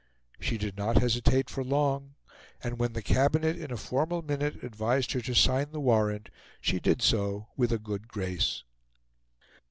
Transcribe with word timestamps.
She 0.39 0.57
did 0.57 0.77
not 0.77 0.97
hesitate 0.97 1.47
for 1.47 1.63
long; 1.63 2.15
and 2.63 2.79
when 2.79 2.93
the 2.93 3.03
Cabinet, 3.03 3.55
in 3.55 3.71
a 3.71 3.77
formal 3.77 4.23
minute, 4.23 4.63
advised 4.63 5.11
her 5.11 5.21
to 5.21 5.35
sign 5.35 5.69
the 5.71 5.79
Warrant, 5.79 6.29
she 6.59 6.79
did 6.79 7.03
so 7.03 7.49
with 7.55 7.71
a 7.71 7.77
good 7.77 8.07
grace. 8.07 8.63